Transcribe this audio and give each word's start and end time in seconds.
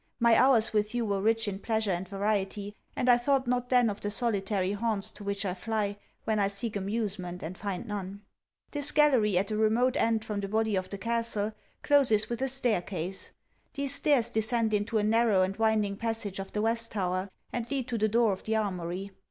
My 0.19 0.35
hours 0.35 0.73
with 0.73 0.95
you 0.95 1.05
were 1.05 1.21
rich 1.21 1.47
in 1.47 1.59
pleasure 1.59 1.91
and 1.91 2.07
variety; 2.07 2.73
and 2.95 3.07
I 3.07 3.17
thought 3.17 3.45
not 3.45 3.69
then 3.69 3.87
of 3.87 3.99
the 4.01 4.09
solitary 4.09 4.71
haunts 4.71 5.11
to 5.11 5.23
which 5.23 5.45
I 5.45 5.53
fly, 5.53 5.95
when 6.23 6.39
I 6.39 6.47
seek 6.47 6.75
amusement 6.75 7.43
and 7.43 7.55
find 7.55 7.85
none. 7.85 8.23
This 8.71 8.91
gallery, 8.91 9.37
at 9.37 9.49
the 9.49 9.57
remote 9.57 9.95
end 9.95 10.25
from 10.25 10.39
the 10.39 10.47
body 10.47 10.75
of 10.75 10.89
the 10.89 10.97
castle, 10.97 11.53
closes 11.83 12.31
with 12.31 12.41
a 12.41 12.49
stair 12.49 12.81
case. 12.81 13.29
These 13.75 13.93
stairs 13.93 14.29
descend 14.29 14.73
into 14.73 14.97
a 14.97 15.03
narrow 15.03 15.43
and 15.43 15.55
winding 15.57 15.97
passage 15.97 16.39
of 16.39 16.51
the 16.51 16.63
West 16.63 16.93
Tower, 16.93 17.29
and 17.53 17.69
lead 17.69 17.87
to 17.89 17.99
the 17.99 18.07
door 18.09 18.31
of 18.31 18.41
the 18.41 18.55
Armoury. 18.55 19.11